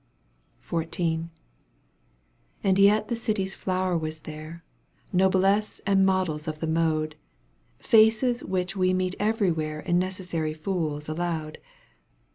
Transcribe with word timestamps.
XXIV. 0.67 0.89
/^ 1.19 1.29
And 2.63 2.79
yet 2.79 3.07
the 3.07 3.15
city's 3.15 3.53
flower 3.53 3.95
was 3.95 4.21
there. 4.21 4.63
Noblesse 5.13 5.79
and 5.85 6.03
models 6.07 6.47
of 6.47 6.57
the 6.59 6.65
mode, 6.65 7.17
Faces 7.77 8.43
which 8.43 8.75
we 8.75 8.93
meet 8.95 9.13
everywhere 9.19 9.83
And 9.85 9.99
necessary 9.99 10.55
fools 10.55 11.07
allowed. 11.07 11.59